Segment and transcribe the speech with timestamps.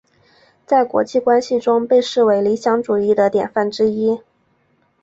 [0.65, 4.19] 在国际关系中被视为理想主义的典范之一。